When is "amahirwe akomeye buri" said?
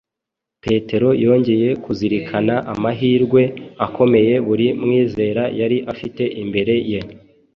2.73-4.67